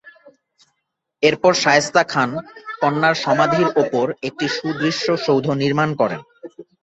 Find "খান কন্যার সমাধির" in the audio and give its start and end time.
2.11-3.67